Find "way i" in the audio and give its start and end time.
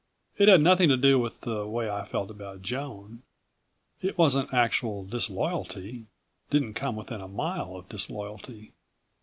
1.67-2.05